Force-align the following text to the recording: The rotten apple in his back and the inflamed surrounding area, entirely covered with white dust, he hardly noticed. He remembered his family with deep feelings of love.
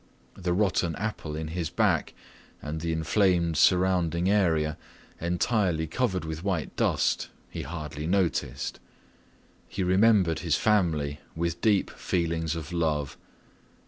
The 0.35 0.51
rotten 0.51 0.95
apple 0.95 1.35
in 1.35 1.49
his 1.49 1.69
back 1.69 2.15
and 2.59 2.81
the 2.81 2.91
inflamed 2.91 3.55
surrounding 3.55 4.31
area, 4.31 4.75
entirely 5.19 5.85
covered 5.85 6.25
with 6.25 6.43
white 6.43 6.75
dust, 6.75 7.29
he 7.51 7.61
hardly 7.61 8.07
noticed. 8.07 8.79
He 9.67 9.83
remembered 9.83 10.39
his 10.39 10.55
family 10.55 11.19
with 11.35 11.61
deep 11.61 11.91
feelings 11.91 12.55
of 12.55 12.73
love. 12.73 13.15